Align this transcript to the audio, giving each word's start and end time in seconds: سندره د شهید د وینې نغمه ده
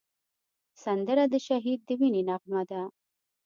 سندره 0.83 1.23
د 1.33 1.35
شهید 1.47 1.79
د 1.87 1.89
وینې 1.99 2.21
نغمه 2.29 2.61
ده 2.69 2.81